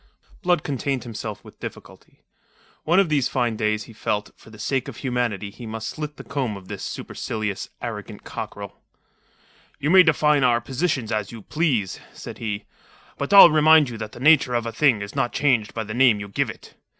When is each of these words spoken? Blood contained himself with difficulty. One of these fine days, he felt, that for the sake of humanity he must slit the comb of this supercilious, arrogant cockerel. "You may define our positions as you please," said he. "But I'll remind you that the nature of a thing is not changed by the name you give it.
Blood 0.41 0.63
contained 0.63 1.03
himself 1.03 1.43
with 1.43 1.59
difficulty. 1.59 2.23
One 2.85 2.99
of 2.99 3.09
these 3.09 3.27
fine 3.27 3.55
days, 3.55 3.83
he 3.83 3.93
felt, 3.93 4.25
that 4.25 4.39
for 4.39 4.49
the 4.49 4.57
sake 4.57 4.87
of 4.87 4.97
humanity 4.97 5.51
he 5.51 5.67
must 5.67 5.89
slit 5.89 6.17
the 6.17 6.23
comb 6.23 6.57
of 6.57 6.69
this 6.69 6.81
supercilious, 6.81 7.69
arrogant 7.83 8.23
cockerel. 8.23 8.81
"You 9.77 9.91
may 9.91 10.01
define 10.01 10.43
our 10.43 10.59
positions 10.59 11.11
as 11.11 11.31
you 11.31 11.43
please," 11.43 11.99
said 12.13 12.39
he. 12.39 12.65
"But 13.19 13.31
I'll 13.31 13.51
remind 13.51 13.89
you 13.89 13.97
that 13.99 14.13
the 14.13 14.19
nature 14.19 14.55
of 14.55 14.65
a 14.65 14.71
thing 14.71 15.03
is 15.03 15.15
not 15.15 15.33
changed 15.33 15.75
by 15.75 15.83
the 15.83 15.93
name 15.93 16.19
you 16.19 16.29
give 16.29 16.49
it. 16.49 16.73